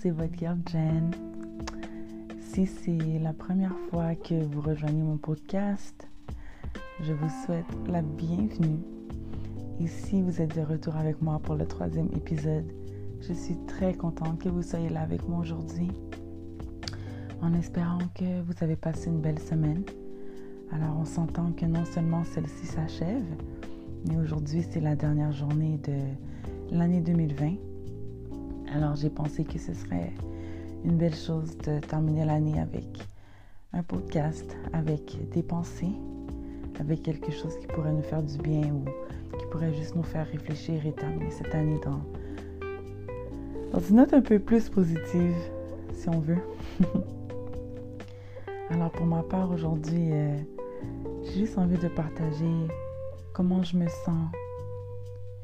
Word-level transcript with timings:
c'est 0.00 0.10
votre 0.10 0.34
girl 0.38 0.58
Jen. 0.70 1.10
Si 2.40 2.64
c'est 2.64 3.18
la 3.18 3.34
première 3.34 3.76
fois 3.90 4.14
que 4.14 4.34
vous 4.44 4.62
rejoignez 4.62 5.02
mon 5.02 5.18
podcast, 5.18 6.08
je 7.02 7.12
vous 7.12 7.28
souhaite 7.44 7.66
la 7.86 8.00
bienvenue. 8.00 8.78
Et 9.78 9.86
si 9.86 10.22
vous 10.22 10.40
êtes 10.40 10.56
de 10.56 10.62
retour 10.62 10.96
avec 10.96 11.20
moi 11.20 11.38
pour 11.42 11.54
le 11.54 11.66
troisième 11.66 12.08
épisode, 12.16 12.64
je 13.20 13.34
suis 13.34 13.56
très 13.66 13.92
contente 13.92 14.42
que 14.42 14.48
vous 14.48 14.62
soyez 14.62 14.88
là 14.88 15.02
avec 15.02 15.28
moi 15.28 15.40
aujourd'hui. 15.40 15.88
En 17.42 17.52
espérant 17.52 17.98
que 18.14 18.40
vous 18.40 18.54
avez 18.60 18.76
passé 18.76 19.08
une 19.10 19.20
belle 19.20 19.38
semaine. 19.38 19.84
Alors 20.72 20.96
on 20.98 21.04
s'entend 21.04 21.52
que 21.52 21.66
non 21.66 21.84
seulement 21.84 22.24
celle-ci 22.24 22.66
s'achève, 22.66 23.26
mais 24.08 24.16
aujourd'hui 24.16 24.64
c'est 24.70 24.80
la 24.80 24.96
dernière 24.96 25.32
journée 25.32 25.78
de 25.84 26.74
l'année 26.74 27.00
2020. 27.02 27.69
Alors 28.72 28.94
j'ai 28.94 29.10
pensé 29.10 29.42
que 29.44 29.58
ce 29.58 29.74
serait 29.74 30.12
une 30.84 30.96
belle 30.96 31.14
chose 31.14 31.58
de 31.58 31.80
terminer 31.80 32.24
l'année 32.24 32.60
avec 32.60 32.86
un 33.72 33.82
podcast, 33.82 34.56
avec 34.72 35.16
des 35.30 35.42
pensées, 35.42 35.92
avec 36.78 37.02
quelque 37.02 37.32
chose 37.32 37.58
qui 37.58 37.66
pourrait 37.66 37.92
nous 37.92 38.02
faire 38.02 38.22
du 38.22 38.38
bien 38.38 38.72
ou 38.72 38.84
qui 39.36 39.46
pourrait 39.50 39.74
juste 39.74 39.96
nous 39.96 40.04
faire 40.04 40.26
réfléchir 40.28 40.86
et 40.86 40.92
terminer 40.92 41.30
cette 41.30 41.52
année 41.52 41.80
dans, 41.84 43.80
une 43.80 43.96
note 43.96 44.12
un 44.14 44.22
peu 44.22 44.38
plus 44.38 44.68
positive, 44.68 45.36
si 45.92 46.08
on 46.08 46.20
veut. 46.20 46.38
Alors 48.70 48.92
pour 48.92 49.06
ma 49.06 49.24
part 49.24 49.50
aujourd'hui, 49.50 50.12
euh, 50.12 50.38
j'ai 51.24 51.40
juste 51.40 51.58
envie 51.58 51.78
de 51.78 51.88
partager 51.88 52.68
comment 53.32 53.64
je 53.64 53.76
me 53.76 53.88
sens. 53.88 54.28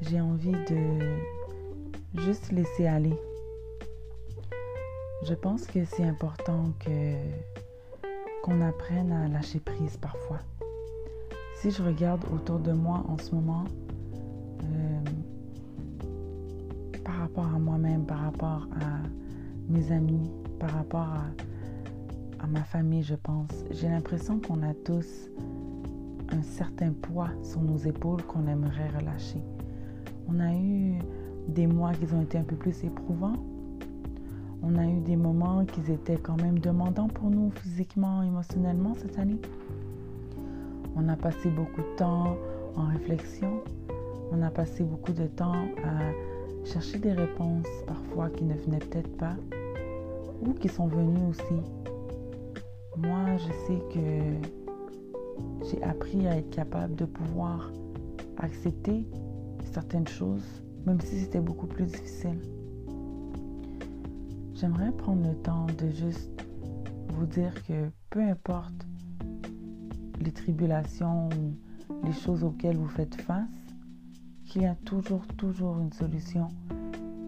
J'ai 0.00 0.20
envie 0.20 0.52
de 0.52 1.00
juste 2.18 2.52
laisser 2.52 2.86
aller. 2.86 3.18
Je 5.22 5.34
pense 5.34 5.66
que 5.66 5.84
c'est 5.84 6.04
important 6.04 6.70
que 6.78 7.14
qu'on 8.42 8.60
apprenne 8.60 9.10
à 9.10 9.26
lâcher 9.28 9.58
prise 9.58 9.96
parfois. 9.96 10.38
Si 11.56 11.70
je 11.70 11.82
regarde 11.82 12.24
autour 12.32 12.60
de 12.60 12.72
moi 12.72 13.04
en 13.08 13.18
ce 13.18 13.34
moment, 13.34 13.64
euh, 14.62 15.00
par 17.04 17.16
rapport 17.16 17.46
à 17.46 17.58
moi-même, 17.58 18.04
par 18.04 18.20
rapport 18.20 18.68
à 18.80 19.00
mes 19.68 19.90
amis, 19.90 20.30
par 20.60 20.70
rapport 20.70 21.08
à, 21.08 21.24
à 22.44 22.46
ma 22.46 22.62
famille, 22.62 23.02
je 23.02 23.16
pense, 23.16 23.50
j'ai 23.70 23.88
l'impression 23.88 24.38
qu'on 24.38 24.62
a 24.62 24.74
tous 24.74 25.28
un 26.30 26.42
certain 26.42 26.92
poids 26.92 27.30
sur 27.42 27.62
nos 27.62 27.78
épaules 27.78 28.22
qu'on 28.24 28.46
aimerait 28.46 28.90
relâcher. 28.90 29.42
On 30.28 30.38
a 30.38 30.54
eu 30.54 30.98
des 31.48 31.66
mois 31.66 31.92
qui 31.92 32.12
ont 32.12 32.22
été 32.22 32.38
un 32.38 32.42
peu 32.42 32.56
plus 32.56 32.84
éprouvants. 32.84 33.36
On 34.62 34.76
a 34.76 34.86
eu 34.86 35.00
des 35.00 35.16
moments 35.16 35.64
qui 35.64 35.80
étaient 35.92 36.16
quand 36.16 36.40
même 36.40 36.58
demandants 36.58 37.08
pour 37.08 37.30
nous 37.30 37.50
physiquement, 37.50 38.22
émotionnellement 38.22 38.94
cette 38.94 39.18
année. 39.18 39.40
On 40.96 41.08
a 41.08 41.16
passé 41.16 41.50
beaucoup 41.50 41.82
de 41.82 41.96
temps 41.96 42.36
en 42.74 42.86
réflexion. 42.86 43.60
On 44.32 44.42
a 44.42 44.50
passé 44.50 44.82
beaucoup 44.82 45.12
de 45.12 45.26
temps 45.26 45.66
à 45.84 46.66
chercher 46.66 46.98
des 46.98 47.12
réponses 47.12 47.66
parfois 47.86 48.28
qui 48.30 48.44
ne 48.44 48.54
venaient 48.54 48.78
peut-être 48.78 49.16
pas 49.16 49.36
ou 50.42 50.52
qui 50.52 50.68
sont 50.68 50.88
venues 50.88 51.28
aussi. 51.30 51.62
Moi, 52.96 53.36
je 53.36 53.52
sais 53.66 53.82
que 53.92 55.66
j'ai 55.66 55.82
appris 55.82 56.26
à 56.26 56.38
être 56.38 56.50
capable 56.50 56.94
de 56.96 57.04
pouvoir 57.04 57.70
accepter 58.38 59.06
certaines 59.72 60.08
choses 60.08 60.62
même 60.86 61.00
si 61.00 61.18
c'était 61.18 61.40
beaucoup 61.40 61.66
plus 61.66 61.84
difficile. 61.84 62.40
J'aimerais 64.54 64.92
prendre 64.92 65.28
le 65.28 65.34
temps 65.34 65.66
de 65.78 65.90
juste 65.90 66.46
vous 67.08 67.26
dire 67.26 67.52
que 67.66 67.90
peu 68.08 68.20
importe 68.20 68.86
les 70.20 70.32
tribulations 70.32 71.28
ou 71.28 72.06
les 72.06 72.12
choses 72.12 72.44
auxquelles 72.44 72.76
vous 72.76 72.88
faites 72.88 73.20
face, 73.22 73.48
qu'il 74.46 74.62
y 74.62 74.66
a 74.66 74.76
toujours, 74.84 75.26
toujours 75.36 75.78
une 75.78 75.92
solution. 75.92 76.48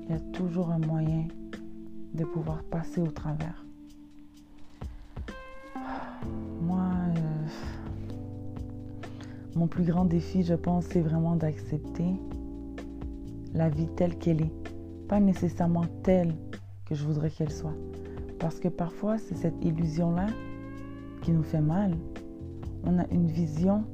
Il 0.04 0.12
y 0.12 0.14
a 0.14 0.20
toujours 0.32 0.70
un 0.70 0.78
moyen 0.78 1.26
de 2.14 2.24
pouvoir 2.24 2.62
passer 2.64 3.00
au 3.00 3.08
travers. 3.08 3.64
Moi, 6.62 6.86
euh, 7.16 7.47
mon 9.54 9.66
plus 9.66 9.84
grand 9.84 10.04
défi, 10.04 10.44
je 10.44 10.54
pense, 10.54 10.86
c'est 10.86 11.02
vraiment 11.02 11.36
d'accepter 11.36 12.14
la 13.54 13.69
vie 13.69 13.88
telle 13.97 14.16
qu'elle 14.19 14.42
est, 14.42 14.53
pas 15.09 15.20
nécessairement 15.20 15.84
telle 16.03 16.34
que 16.86 16.94
je 16.94 17.04
voudrais 17.04 17.31
qu'elle 17.31 17.53
soit. 17.53 17.76
Parce 18.38 18.60
que 18.60 18.69
parfois, 18.69 19.19
c'est 19.19 19.36
cette 19.36 19.64
illusion-là 19.64 20.26
qui 21.22 21.32
nous 21.32 21.42
fait 21.42 21.60
mal. 21.60 21.97
On 22.84 22.98
a 22.98 23.06
une 23.10 23.26
vision 23.26 23.84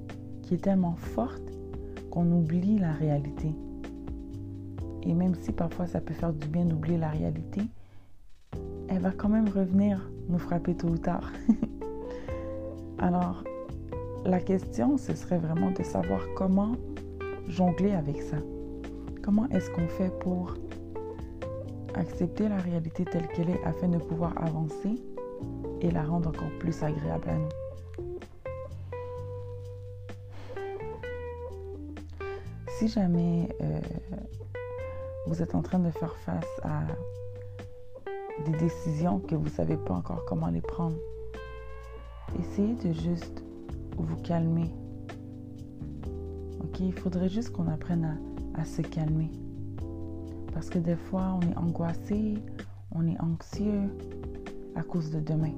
qui 0.43 0.55
est 0.55 0.63
tellement 0.63 0.97
forte 0.97 1.53
qu'on 2.11 2.31
oublie 2.31 2.79
la 2.79 2.93
réalité. 2.93 3.55
Et 5.03 5.15
même 5.15 5.35
si 5.35 5.53
parfois 5.53 5.87
ça 5.87 6.01
peut 6.01 6.15
faire 6.15 6.33
du 6.33 6.47
bien 6.49 6.65
d'oublier 6.65 6.99
la 6.99 7.11
réalité, 7.11 7.63
elle 8.89 9.01
va 9.01 9.11
quand 9.11 9.29
même 9.29 9.49
revenir 9.49 10.11
nous 10.29 10.39
frapper 10.39 10.75
tôt 10.75 10.89
ou 10.89 10.99
tard. 10.99 11.33
Alors, 12.99 13.45
la 14.25 14.41
question, 14.41 14.97
ce 14.97 15.15
serait 15.15 15.39
vraiment 15.39 15.71
de 15.71 15.83
savoir 15.83 16.21
comment 16.37 16.73
jongler 17.49 17.93
avec 17.93 18.23
ça. 18.23 18.37
Comment 19.25 19.49
est-ce 19.49 19.71
qu'on 19.71 19.89
fait 19.89 20.11
pour 20.21 20.53
accepter 21.95 22.47
la 22.47 22.59
réalité 22.59 23.07
telle 23.07 23.27
qu'elle 23.29 23.49
est 23.49 23.65
afin 23.65 23.89
de 23.89 23.97
pouvoir 23.97 24.35
avancer 24.37 25.03
et 25.81 25.91
la 25.91 26.05
rendre 26.05 26.29
encore 26.29 26.51
plus 26.61 26.83
agréable 26.83 27.31
à 27.31 27.39
nous? 27.39 27.49
Si 32.79 32.89
jamais 32.89 33.49
euh, 33.63 33.81
vous 35.27 35.41
êtes 35.41 35.55
en 35.55 35.63
train 35.63 35.79
de 35.79 35.91
faire 35.91 36.15
face 36.17 36.61
à 36.63 36.83
des 38.45 38.59
décisions 38.59 39.21
que 39.21 39.37
vous 39.37 39.47
ne 39.47 39.51
savez 39.51 39.79
pas 39.79 39.95
encore 39.95 40.23
comment 40.27 40.49
les 40.49 40.61
prendre, 40.61 40.99
essayez 42.39 42.75
de 42.75 42.93
juste 42.93 43.43
vous 43.97 44.17
calmer. 44.17 44.71
Il 46.79 46.93
faudrait 46.93 47.31
juste 47.31 47.53
qu'on 47.53 47.69
apprenne 47.69 48.05
à 48.05 48.34
à 48.55 48.65
se 48.65 48.83
calmer. 48.83 49.31
Parce 50.53 50.71
que 50.71 50.79
des 50.79 50.97
fois, 50.97 51.39
on 51.39 51.51
est 51.51 51.57
angoissé, 51.57 52.35
on 52.93 53.07
est 53.07 53.21
anxieux 53.21 53.91
à 54.77 54.83
cause 54.83 55.11
de 55.11 55.21
demain. 55.21 55.53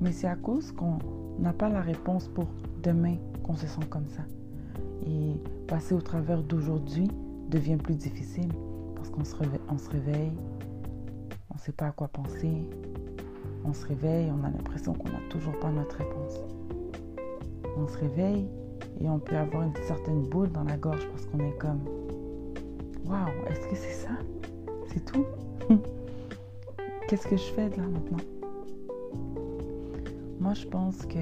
Mais 0.00 0.12
c'est 0.12 0.26
à 0.26 0.36
cause 0.36 0.72
qu'on 0.72 0.98
n'a 1.38 1.52
pas 1.52 1.68
la 1.68 1.80
réponse 1.80 2.28
pour 2.28 2.46
demain 2.82 3.16
qu'on 3.42 3.54
se 3.54 3.66
sent 3.66 3.86
comme 3.88 4.08
ça. 4.08 4.22
Et 5.06 5.40
passer 5.68 5.94
au 5.94 6.00
travers 6.00 6.42
d'aujourd'hui 6.42 7.08
devient 7.48 7.76
plus 7.76 7.94
difficile 7.94 8.48
parce 8.94 9.10
qu'on 9.10 9.24
se 9.24 9.36
réveille, 9.36 9.60
on 9.68 9.78
se 9.78 9.88
réveille, 9.88 10.32
on 11.50 11.54
ne 11.54 11.60
sait 11.60 11.72
pas 11.72 11.86
à 11.86 11.92
quoi 11.92 12.08
penser, 12.08 12.68
on 13.64 13.72
se 13.72 13.86
réveille, 13.86 14.30
on 14.30 14.44
a 14.44 14.50
l'impression 14.50 14.94
qu'on 14.94 15.08
n'a 15.08 15.20
toujours 15.30 15.58
pas 15.60 15.70
notre 15.70 15.96
réponse. 15.96 16.40
On 17.76 17.86
se 17.86 17.98
réveille 17.98 18.48
et 19.00 19.08
on 19.08 19.18
peut 19.18 19.36
avoir 19.36 19.62
une 19.62 19.76
certaine 19.86 20.22
boule 20.22 20.50
dans 20.50 20.64
la 20.64 20.76
gorge 20.76 21.06
parce 21.10 21.26
qu'on 21.26 21.40
est 21.40 21.56
comme 21.58 21.80
Waouh, 23.06 23.28
est-ce 23.48 23.68
que 23.68 23.76
c'est 23.76 23.92
ça? 23.92 24.10
C'est 24.88 25.04
tout? 25.04 25.24
Qu'est-ce 27.08 27.28
que 27.28 27.36
je 27.36 27.52
fais 27.52 27.70
de 27.70 27.76
là 27.76 27.86
maintenant? 27.86 28.18
Moi, 30.40 30.54
je 30.54 30.66
pense 30.66 31.06
que 31.06 31.18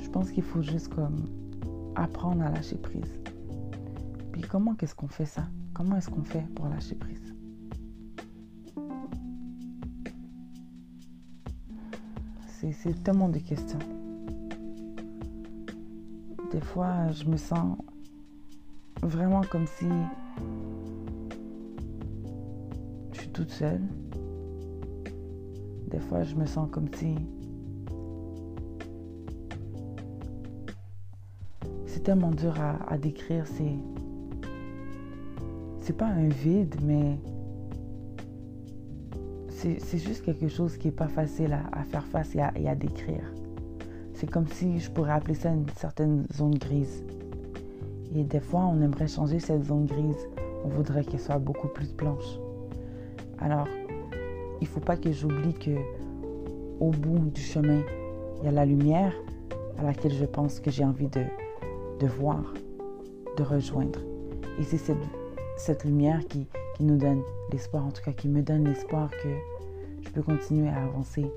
je 0.00 0.10
pense 0.10 0.32
qu'il 0.32 0.42
faut 0.42 0.62
juste 0.62 0.88
comme 0.92 1.24
apprendre 1.94 2.42
à 2.42 2.50
lâcher 2.50 2.78
prise. 2.78 3.20
Puis 4.32 4.42
comment 4.42 4.74
qu'est-ce 4.74 4.96
qu'on 4.96 5.06
fait 5.06 5.26
ça? 5.26 5.44
Comment 5.72 5.96
est-ce 5.98 6.10
qu'on 6.10 6.24
fait 6.24 6.44
pour 6.56 6.66
lâcher 6.66 6.96
prise? 6.96 7.34
C'est 12.72 13.02
tellement 13.02 13.28
de 13.28 13.38
questions 13.38 13.78
des 16.50 16.60
fois, 16.60 17.10
je 17.12 17.24
me 17.24 17.36
sens 17.36 17.76
vraiment 19.02 19.42
comme 19.42 19.66
si 19.66 19.86
je 23.12 23.20
suis 23.20 23.28
toute 23.30 23.50
seule. 23.50 23.82
Des 25.90 25.98
fois, 25.98 26.22
je 26.24 26.34
me 26.34 26.46
sens 26.46 26.68
comme 26.70 26.88
si 26.94 27.14
c'est 31.86 32.02
tellement 32.02 32.30
dur 32.30 32.54
à, 32.60 32.96
décrire. 32.96 33.46
C'est 33.46 33.76
c'est 35.80 35.96
pas 35.96 36.06
un 36.06 36.28
vide, 36.28 36.76
mais 36.82 37.18
c'est 39.48 39.98
juste 39.98 40.22
quelque 40.24 40.48
chose 40.48 40.76
qui 40.76 40.88
est 40.88 40.92
pas 40.92 41.08
facile 41.08 41.58
à, 41.72 41.82
faire 41.84 42.04
face 42.04 42.34
et 42.34 42.68
à 42.68 42.74
décrire. 42.74 43.24
C'est 44.18 44.28
comme 44.28 44.48
si 44.48 44.80
je 44.80 44.90
pourrais 44.90 45.12
appeler 45.12 45.34
ça 45.34 45.48
une 45.48 45.68
certaine 45.76 46.26
zone 46.34 46.56
grise. 46.56 47.04
Et 48.16 48.24
des 48.24 48.40
fois, 48.40 48.62
on 48.62 48.82
aimerait 48.82 49.06
changer 49.06 49.38
cette 49.38 49.62
zone 49.62 49.86
grise. 49.86 50.28
On 50.64 50.68
voudrait 50.70 51.04
qu'elle 51.04 51.20
soit 51.20 51.38
beaucoup 51.38 51.68
plus 51.68 51.94
blanche. 51.94 52.40
Alors, 53.38 53.68
il 54.60 54.64
ne 54.64 54.66
faut 54.66 54.80
pas 54.80 54.96
que 54.96 55.12
j'oublie 55.12 55.54
que 55.54 55.70
au 56.80 56.90
bout 56.90 57.30
du 57.30 57.40
chemin, 57.40 57.80
il 58.40 58.46
y 58.46 58.48
a 58.48 58.50
la 58.50 58.66
lumière 58.66 59.14
à 59.78 59.84
laquelle 59.84 60.12
je 60.12 60.24
pense 60.24 60.58
que 60.58 60.72
j'ai 60.72 60.84
envie 60.84 61.06
de, 61.06 61.22
de 62.00 62.06
voir, 62.08 62.42
de 63.36 63.44
rejoindre. 63.44 64.00
Et 64.58 64.64
c'est 64.64 64.78
cette, 64.78 64.96
cette 65.56 65.84
lumière 65.84 66.26
qui, 66.26 66.48
qui 66.76 66.82
nous 66.82 66.96
donne 66.96 67.22
l'espoir, 67.52 67.86
en 67.86 67.92
tout 67.92 68.02
cas 68.02 68.10
qui 68.10 68.26
me 68.26 68.42
donne 68.42 68.64
l'espoir 68.64 69.10
que 69.22 69.28
je 70.00 70.10
peux 70.10 70.22
continuer 70.22 70.70
à 70.70 70.82
avancer, 70.82 71.30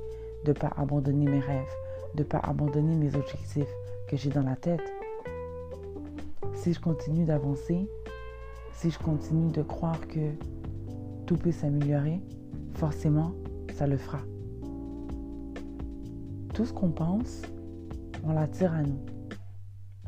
de 0.46 0.50
ne 0.50 0.54
pas 0.54 0.74
abandonner 0.78 1.26
mes 1.26 1.42
rêves, 1.42 1.76
de 2.16 2.24
ne 2.24 2.28
pas 2.28 2.40
abandonner 2.40 2.96
mes 2.96 3.16
objectifs 3.16 3.74
que 4.08 4.18
j'ai 4.18 4.30
dans 4.30 4.44
la 4.44 4.56
tête. 4.56 4.92
Si 6.54 6.74
je 6.74 6.80
continue 6.80 7.26
d'avancer, 7.26 7.90
si 8.74 8.92
je 8.92 9.00
continue 9.00 9.52
de 9.52 9.62
croire 9.62 10.00
que 10.08 10.32
tout 11.26 11.38
peut 11.38 11.52
s'améliorer, 11.52 12.22
forcément, 12.74 13.34
ça 13.74 13.88
le 13.88 13.98
fera. 13.98 14.20
Tout 16.54 16.66
ce 16.66 16.74
qu'on 16.74 16.90
pense, 16.90 17.42
on 18.24 18.34
l'attire 18.34 18.74
à 18.74 18.84
nous. 18.84 19.00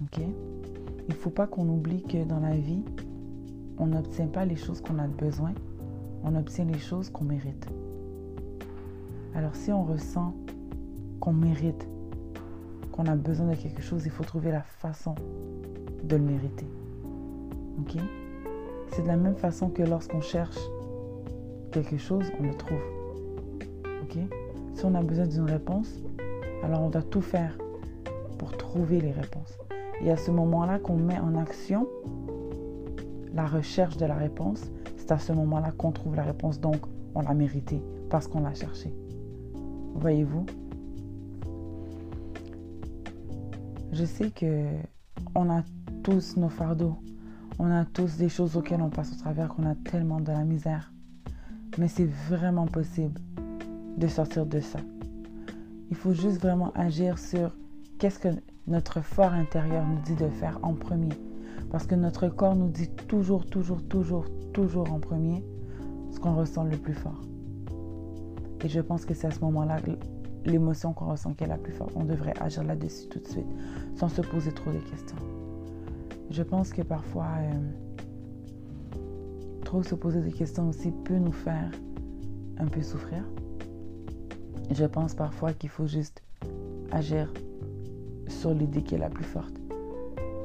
OK? 0.02 0.20
Il 0.20 1.10
ne 1.10 1.14
faut 1.14 1.30
pas 1.30 1.48
qu'on 1.48 1.68
oublie 1.70 2.04
que 2.04 2.24
dans 2.24 2.40
la 2.40 2.56
vie, 2.56 2.84
on 3.78 3.88
n'obtient 3.88 4.28
pas 4.28 4.46
les 4.46 4.56
choses 4.56 4.82
qu'on 4.82 5.00
a 5.00 5.08
besoin, 5.08 5.54
on 6.24 6.36
obtient 6.36 6.66
les 6.66 6.80
choses 6.80 7.10
qu'on 7.10 7.26
mérite. 7.26 7.68
Alors 9.36 9.56
si 9.56 9.72
on 9.72 9.84
ressent 9.84 10.34
qu'on 11.20 11.34
mérite, 11.34 11.88
qu'on 12.94 13.08
a 13.08 13.16
besoin 13.16 13.48
de 13.48 13.56
quelque 13.56 13.82
chose, 13.82 14.06
il 14.06 14.12
faut 14.12 14.24
trouver 14.24 14.52
la 14.52 14.62
façon 14.62 15.16
de 16.04 16.16
le 16.16 16.24
mériter. 16.24 16.68
C'est 18.92 19.02
de 19.02 19.08
la 19.08 19.18
même 19.18 19.36
façon 19.36 19.70
que 19.70 19.82
lorsqu'on 19.84 20.22
cherche 20.22 20.60
quelque 21.72 21.98
chose, 21.98 22.26
on 22.40 22.44
le 22.44 22.54
trouve. 22.54 22.82
OK? 24.04 24.18
Si 24.76 24.86
on 24.86 24.94
a 24.96 25.02
besoin 25.02 25.28
d'une 25.28 25.50
réponse, 25.50 26.00
alors 26.64 26.82
on 26.82 26.90
doit 26.90 27.02
tout 27.02 27.22
faire 27.22 27.58
pour 28.38 28.56
trouver 28.56 29.02
les 29.02 29.12
réponses. 29.12 29.58
Et 30.02 30.12
à 30.12 30.18
ce 30.18 30.32
moment-là 30.32 30.80
qu'on 30.80 30.96
met 30.96 31.20
en 31.20 31.36
action 31.36 31.88
la 33.34 33.48
recherche 33.48 33.98
de 33.98 34.06
la 34.06 34.16
réponse, 34.16 34.72
c'est 34.98 35.12
à 35.12 35.18
ce 35.18 35.34
moment-là 35.34 35.72
qu'on 35.78 35.92
trouve 35.92 36.16
la 36.16 36.24
réponse. 36.24 36.60
Donc, 36.60 36.78
on 37.16 37.22
l'a 37.22 37.34
mérité 37.34 37.82
parce 38.10 38.28
qu'on 38.28 38.42
l'a 38.42 38.54
cherché. 38.54 38.94
Voyez-vous? 39.96 40.46
Je 43.94 44.06
sais 44.06 44.32
que 44.32 44.66
on 45.36 45.52
a 45.52 45.62
tous 46.02 46.36
nos 46.36 46.50
fardeaux. 46.50 46.98
On 47.60 47.70
a 47.70 47.86
tous 47.86 48.18
des 48.18 48.28
choses 48.28 48.58
auxquelles 48.58 48.82
on 48.82 48.90
passe 48.90 49.14
au 49.14 49.16
travers, 49.18 49.50
qu'on 49.50 49.68
a 49.68 49.76
tellement 49.76 50.20
de 50.20 50.32
la 50.32 50.44
misère. 50.44 50.92
Mais 51.78 51.88
c'est 51.88 52.10
vraiment 52.28 52.66
possible 52.66 53.22
de 53.98 54.08
sortir 54.08 54.48
de 54.48 54.60
ça. 54.62 54.80
Il 55.92 55.96
faut 55.96 56.12
juste 56.12 56.42
vraiment 56.42 56.72
agir 56.74 57.20
sur 57.20 57.56
qu'est-ce 58.00 58.18
que 58.18 58.30
notre 58.66 59.02
fort 59.02 59.34
intérieur 59.34 59.86
nous 59.86 60.02
dit 60.02 60.16
de 60.16 60.28
faire 60.28 60.58
en 60.64 60.74
premier. 60.74 61.14
Parce 61.70 61.86
que 61.86 61.94
notre 61.94 62.28
corps 62.30 62.56
nous 62.56 62.70
dit 62.70 62.90
toujours, 63.08 63.46
toujours, 63.46 63.88
toujours, 63.88 64.26
toujours 64.54 64.92
en 64.92 65.00
premier 65.00 65.46
ce 66.10 66.20
qu'on 66.20 66.36
ressent 66.36 66.64
le 66.64 66.78
plus 66.78 66.96
fort. 66.96 67.22
Et 68.64 68.70
je 68.70 68.80
pense 68.80 69.06
que 69.06 69.14
c'est 69.14 69.28
à 69.28 69.32
ce 69.32 69.42
moment-là 69.42 69.78
l'émotion 70.46 70.94
qu'on 70.94 71.12
ressent 71.12 71.34
qui 71.34 71.44
est 71.44 71.48
la 71.48 71.58
plus 71.58 71.74
forte. 71.74 71.92
On 71.96 72.04
devrait 72.04 72.34
agir 72.40 72.64
là-dessus 72.64 73.08
tout 73.08 73.20
de 73.20 73.28
suite, 73.28 73.48
sans 73.96 74.10
se 74.10 74.22
poser 74.22 74.52
trop 74.52 74.72
de 74.72 74.80
questions. 74.80 75.18
Je 76.30 76.44
pense 76.44 76.72
que 76.72 76.82
parfois, 76.82 77.28
euh, 77.40 79.00
trop 79.64 79.84
se 79.84 79.96
poser 79.96 80.22
des 80.22 80.32
questions 80.32 80.70
aussi 80.70 80.92
peut 81.04 81.18
nous 81.18 81.32
faire 81.32 81.72
un 82.58 82.68
peu 82.68 82.82
souffrir. 82.82 83.24
Je 84.72 84.86
pense 84.86 85.14
parfois 85.14 85.54
qu'il 85.54 85.70
faut 85.70 85.88
juste 85.88 86.22
agir 86.92 87.32
sur 88.28 88.54
l'idée 88.54 88.82
qui 88.82 88.96
est 88.96 89.00
la 89.00 89.10
plus 89.10 89.24
forte 89.24 89.54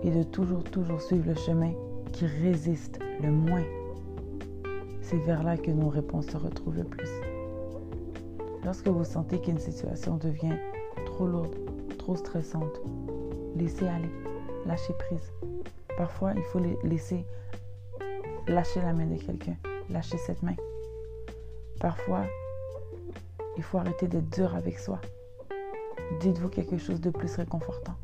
et 0.03 0.11
de 0.11 0.23
toujours, 0.23 0.65
toujours 0.65 1.01
suivre 1.01 1.29
le 1.29 1.35
chemin 1.35 1.73
qui 2.13 2.27
résiste 2.27 2.99
le 3.23 3.31
moins. 3.31 3.65
C'est 5.03 5.19
vers 5.19 5.43
là 5.43 5.57
que 5.57 5.71
nos 5.71 5.89
réponses 5.89 6.27
se 6.27 6.37
retrouvent 6.37 6.77
le 6.77 6.85
plus. 6.85 7.09
Lorsque 8.65 8.89
vous 8.89 9.05
sentez 9.05 9.41
qu'une 9.41 9.59
situation 9.59 10.17
devient 10.17 10.57
trop 11.07 11.27
lourde, 11.27 11.55
trop 11.99 12.17
stressante, 12.17 12.81
laissez 13.57 13.87
aller, 13.87 14.11
lâchez 14.67 14.93
prise. 14.95 15.33
Parfois, 15.97 16.33
il 16.37 16.43
faut 16.43 16.61
laisser 16.85 17.25
lâcher 18.47 18.81
la 18.81 18.93
main 18.93 19.07
de 19.07 19.17
quelqu'un, 19.17 19.57
lâcher 19.91 20.19
cette 20.19 20.43
main. 20.43 20.57
Parfois, 21.81 22.25
il 23.57 23.63
faut 23.63 23.79
arrêter 23.79 24.09
d'être 24.09 24.29
dur 24.31 24.55
avec 24.55 24.79
soi. 24.79 25.01
Dites-vous 26.21 26.49
quelque 26.49 26.79
chose 26.79 27.01
de 27.01 27.11
plus 27.11 27.35
réconfortant. 27.37 27.95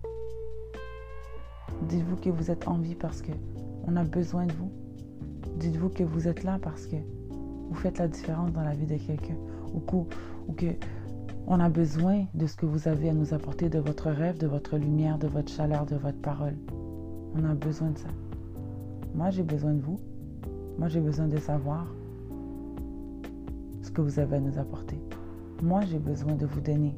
Dites-vous 1.83 2.17
que 2.17 2.31
vous 2.31 2.51
êtes 2.51 2.69
en 2.69 2.79
vie 2.79 2.95
parce 2.95 3.23
que 3.23 3.33
on 3.87 3.97
a 3.97 4.05
besoin 4.05 4.47
de 4.47 4.53
vous. 4.53 4.71
Dites-vous 5.57 5.89
que 5.89 6.05
vous 6.05 6.29
êtes 6.29 6.43
là 6.45 6.59
parce 6.63 6.87
que 6.87 6.97
vous 7.69 7.75
faites 7.75 7.99
la 7.99 8.09
différence 8.09 8.53
dans 8.53 8.63
la 8.63 8.75
vie 8.75 8.87
de 8.87 8.97
quelqu'un 8.97 9.37
ou 9.75 10.53
que, 10.53 10.67
on 11.47 11.61
a 11.61 11.69
besoin 11.69 12.25
de 12.33 12.47
ce 12.47 12.57
que 12.57 12.65
vous 12.65 12.89
avez 12.89 13.11
à 13.11 13.13
nous 13.13 13.35
apporter, 13.35 13.69
de 13.69 13.79
votre 13.79 14.11
rêve, 14.11 14.39
de 14.39 14.47
votre 14.47 14.79
lumière, 14.79 15.19
de 15.19 15.27
votre 15.27 15.53
chaleur, 15.53 15.85
de 15.85 15.97
votre 15.97 16.19
parole. 16.21 16.57
On 17.35 17.45
a 17.45 17.55
besoin 17.55 17.91
de 17.91 17.99
ça. 17.99 18.09
Moi, 19.15 19.31
j'ai 19.31 19.43
besoin 19.43 19.75
de 19.75 19.83
vous. 19.83 19.99
Moi, 20.79 20.89
j'ai 20.89 21.01
besoin 21.01 21.29
de 21.29 21.37
savoir 21.37 21.87
ce 23.83 23.91
que 23.91 24.01
vous 24.01 24.19
avez 24.19 24.37
à 24.37 24.41
nous 24.41 24.59
apporter. 24.59 24.99
Moi, 25.63 25.83
j'ai 25.83 25.99
besoin 25.99 26.35
de 26.35 26.47
vous 26.47 26.61
donner 26.61 26.97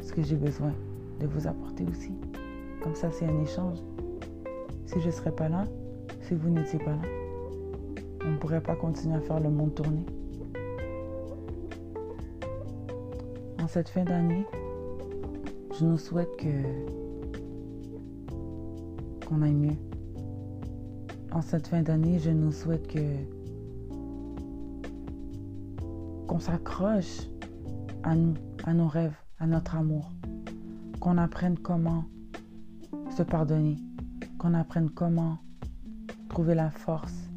ce 0.00 0.12
que 0.12 0.22
j'ai 0.22 0.36
besoin 0.36 0.72
de 1.20 1.26
vous 1.26 1.46
apporter 1.46 1.84
aussi. 1.90 2.12
Comme 2.82 2.94
ça, 2.94 3.10
c'est 3.10 3.26
un 3.26 3.40
échange. 3.40 3.78
Si 4.86 5.00
je 5.00 5.06
ne 5.06 5.12
serais 5.12 5.32
pas 5.32 5.48
là, 5.48 5.64
si 6.22 6.34
vous 6.34 6.48
n'étiez 6.48 6.78
pas 6.78 6.92
là, 6.92 7.02
on 8.26 8.32
ne 8.32 8.36
pourrait 8.38 8.62
pas 8.62 8.76
continuer 8.76 9.16
à 9.16 9.20
faire 9.20 9.40
le 9.40 9.50
monde 9.50 9.74
tourner. 9.74 10.04
En 13.64 13.66
cette 13.66 13.88
fin 13.88 14.04
d'année, 14.04 14.44
je 15.78 15.86
nous 15.86 15.96
souhaite 15.96 16.28
que 16.36 16.52
qu'on 19.24 19.40
aille 19.40 19.54
mieux. 19.54 19.78
En 21.32 21.40
cette 21.40 21.68
fin 21.68 21.80
d'année, 21.80 22.18
je 22.18 22.28
nous 22.28 22.52
souhaite 22.52 22.86
que 22.86 23.00
qu'on 26.26 26.38
s'accroche 26.38 27.22
à 28.02 28.14
nous, 28.14 28.34
à 28.64 28.74
nos 28.74 28.86
rêves, 28.86 29.16
à 29.38 29.46
notre 29.46 29.76
amour, 29.76 30.10
qu'on 31.00 31.16
apprenne 31.16 31.56
comment 31.56 32.04
se 33.16 33.22
pardonner, 33.22 33.78
qu'on 34.36 34.52
apprenne 34.52 34.90
comment 34.90 35.38
trouver 36.28 36.54
la 36.54 36.70
force 36.70 37.30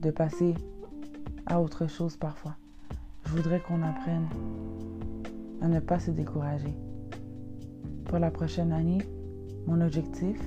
de 0.00 0.12
passer 0.12 0.54
à 1.46 1.60
autre 1.60 1.88
chose 1.88 2.16
parfois. 2.16 2.54
Voudrais 3.34 3.60
qu'on 3.60 3.82
apprenne 3.82 4.28
à 5.60 5.68
ne 5.68 5.80
pas 5.80 5.98
se 5.98 6.10
décourager. 6.10 6.74
Pour 8.04 8.18
la 8.18 8.30
prochaine 8.30 8.72
année, 8.72 9.02
mon 9.66 9.80
objectif, 9.80 10.38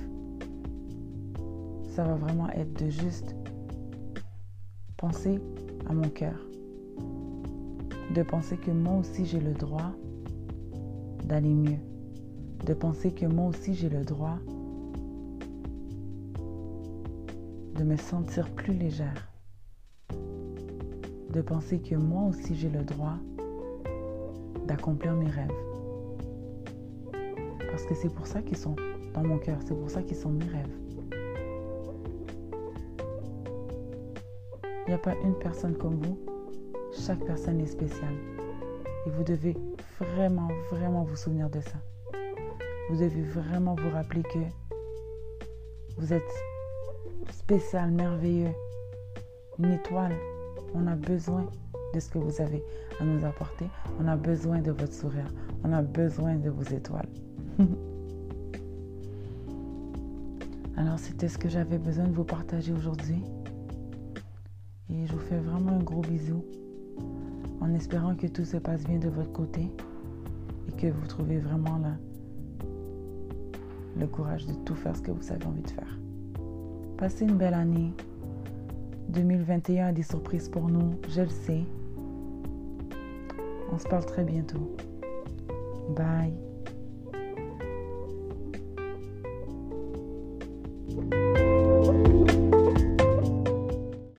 ça 1.94 2.04
va 2.04 2.14
vraiment 2.14 2.48
être 2.50 2.72
de 2.82 2.88
juste 2.88 3.34
penser 4.96 5.40
à 5.88 5.94
mon 5.94 6.08
cœur. 6.08 6.38
De 8.14 8.22
penser 8.22 8.56
que 8.56 8.70
moi 8.70 8.96
aussi 8.96 9.26
j'ai 9.26 9.40
le 9.40 9.52
droit 9.52 9.92
d'aller 11.24 11.54
mieux 11.54 11.78
de 12.66 12.74
penser 12.74 13.12
que 13.12 13.26
moi 13.26 13.46
aussi 13.46 13.74
j'ai 13.74 13.88
le 13.88 14.04
droit 14.04 14.38
de 17.76 17.84
me 17.84 17.96
sentir 17.96 18.48
plus 18.50 18.74
légère, 18.74 19.30
de 21.36 21.42
penser 21.42 21.78
que 21.78 21.94
moi 21.94 22.22
aussi 22.30 22.56
j'ai 22.56 22.70
le 22.70 22.82
droit 22.82 23.16
d'accomplir 24.66 25.12
mes 25.12 25.30
rêves. 25.30 25.50
Parce 27.70 27.84
que 27.84 27.94
c'est 27.94 28.08
pour 28.08 28.26
ça 28.26 28.42
qu'ils 28.42 28.56
sont 28.56 28.74
dans 29.14 29.22
mon 29.22 29.38
cœur, 29.38 29.58
c'est 29.64 29.74
pour 29.74 29.90
ça 29.90 30.02
qu'ils 30.02 30.16
sont 30.16 30.30
mes 30.30 30.46
rêves. 30.46 30.76
Il 34.86 34.88
n'y 34.88 34.94
a 34.94 34.98
pas 34.98 35.14
une 35.22 35.34
personne 35.34 35.76
comme 35.76 35.96
vous, 35.96 36.18
chaque 36.92 37.24
personne 37.24 37.60
est 37.60 37.66
spéciale. 37.66 38.14
Et 39.06 39.10
vous 39.10 39.22
devez 39.22 39.56
vraiment, 40.00 40.48
vraiment 40.70 41.04
vous 41.04 41.16
souvenir 41.16 41.50
de 41.50 41.60
ça 41.60 41.78
vous 42.88 42.96
devez 42.96 43.22
vraiment 43.22 43.74
vous 43.74 43.90
rappeler 43.90 44.22
que 44.22 44.38
vous 45.98 46.12
êtes 46.12 46.22
spécial, 47.32 47.90
merveilleux, 47.90 48.52
une 49.58 49.72
étoile. 49.72 50.14
On 50.78 50.86
a 50.86 50.94
besoin 50.94 51.46
de 51.94 52.00
ce 52.00 52.10
que 52.10 52.18
vous 52.18 52.40
avez 52.42 52.62
à 53.00 53.04
nous 53.04 53.24
apporter. 53.24 53.66
On 53.98 54.06
a 54.06 54.16
besoin 54.16 54.60
de 54.60 54.70
votre 54.70 54.92
sourire. 54.92 55.32
On 55.64 55.72
a 55.72 55.80
besoin 55.80 56.34
de 56.34 56.50
vos 56.50 56.62
étoiles. 56.62 57.08
Alors 60.76 60.98
c'était 60.98 61.28
ce 61.28 61.38
que 61.38 61.48
j'avais 61.48 61.78
besoin 61.78 62.06
de 62.06 62.12
vous 62.12 62.24
partager 62.24 62.74
aujourd'hui. 62.74 63.22
Et 64.90 65.06
je 65.06 65.12
vous 65.14 65.20
fais 65.20 65.38
vraiment 65.38 65.72
un 65.72 65.82
gros 65.82 66.02
bisou 66.02 66.44
en 67.60 67.72
espérant 67.72 68.14
que 68.14 68.26
tout 68.26 68.44
se 68.44 68.58
passe 68.58 68.84
bien 68.84 68.98
de 68.98 69.08
votre 69.08 69.32
côté 69.32 69.70
et 70.68 70.72
que 70.72 70.88
vous 70.88 71.06
trouvez 71.06 71.38
vraiment 71.38 71.80
le 73.98 74.06
courage 74.06 74.46
de 74.46 74.52
tout 74.64 74.74
faire 74.74 74.94
ce 74.94 75.00
que 75.00 75.10
vous 75.10 75.32
avez 75.32 75.46
envie 75.46 75.62
de 75.62 75.70
faire. 75.70 75.98
Passez 76.98 77.24
une 77.24 77.38
belle 77.38 77.54
année. 77.54 77.92
2021 79.08 79.88
a 79.88 79.92
des 79.92 80.02
surprises 80.02 80.48
pour 80.48 80.68
nous, 80.68 80.94
je 81.08 81.22
le 81.22 81.28
sais. 81.28 81.62
On 83.72 83.78
se 83.78 83.88
parle 83.88 84.04
très 84.06 84.24
bientôt. 84.24 84.76
Bye. 85.90 86.45